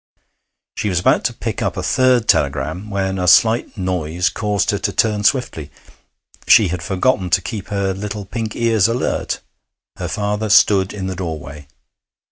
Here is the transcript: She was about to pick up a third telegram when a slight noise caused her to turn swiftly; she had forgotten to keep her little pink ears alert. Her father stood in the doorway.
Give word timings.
She 0.75 0.89
was 0.89 0.99
about 0.99 1.23
to 1.25 1.33
pick 1.33 1.61
up 1.61 1.77
a 1.77 1.83
third 1.83 2.27
telegram 2.27 2.89
when 2.89 3.19
a 3.19 3.27
slight 3.27 3.77
noise 3.77 4.29
caused 4.29 4.71
her 4.71 4.79
to 4.79 4.91
turn 4.91 5.23
swiftly; 5.23 5.69
she 6.47 6.69
had 6.69 6.81
forgotten 6.81 7.29
to 7.29 7.39
keep 7.39 7.67
her 7.67 7.93
little 7.93 8.25
pink 8.25 8.55
ears 8.55 8.87
alert. 8.87 9.41
Her 9.97 10.07
father 10.07 10.49
stood 10.49 10.91
in 10.91 11.05
the 11.05 11.15
doorway. 11.15 11.67